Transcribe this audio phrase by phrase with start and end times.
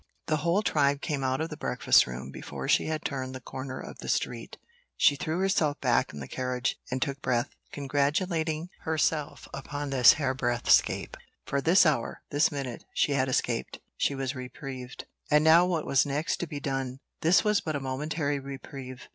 [0.25, 3.79] The whole tribe came out of the breakfast room before she had turned the corner
[3.79, 4.57] of the street.
[4.97, 10.71] She threw herself back in the carriage and took breath, congratulating herself upon this hairbreadth
[10.71, 11.17] 'scape.
[11.45, 13.77] For this hour, this minute, she had escaped!
[13.95, 15.05] she was reprieved!
[15.29, 16.99] And now what was next to be done?
[17.21, 19.07] This was but a momentary reprieve.